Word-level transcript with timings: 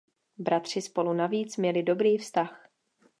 Bratři 0.37 0.81
spolu 0.81 1.13
navíc 1.13 1.57
měli 1.57 1.83
dobrý 1.83 2.17
vztah. 2.17 2.67